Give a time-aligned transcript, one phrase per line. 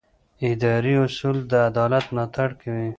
[0.51, 2.87] اداري اصول د عدالت ملاتړ کوي.